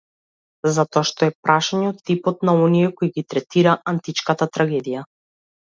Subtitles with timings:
[0.77, 5.11] Затоа што е прашање од типот на оние кои ги третира античката трагедија.